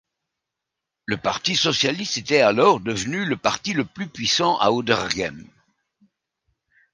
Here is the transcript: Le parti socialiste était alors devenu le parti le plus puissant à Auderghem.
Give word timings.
Le 1.05 1.15
parti 1.17 1.55
socialiste 1.55 2.17
était 2.17 2.41
alors 2.41 2.79
devenu 2.79 3.23
le 3.23 3.37
parti 3.37 3.73
le 3.73 3.85
plus 3.85 4.07
puissant 4.09 4.57
à 4.57 4.71
Auderghem. 4.71 5.47